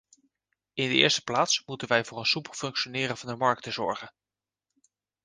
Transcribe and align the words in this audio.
In 0.73 0.89
de 0.89 0.95
eerste 0.95 1.23
plaats 1.23 1.63
moeten 1.65 1.87
wij 1.87 2.05
voor 2.05 2.17
een 2.17 2.25
soepel 2.25 2.53
functioneren 2.53 3.17
van 3.17 3.29
de 3.29 3.35
markten 3.35 3.73
zorgen. 3.73 4.11